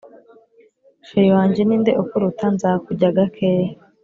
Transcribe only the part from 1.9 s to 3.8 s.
ukuruta nzakujya gakeya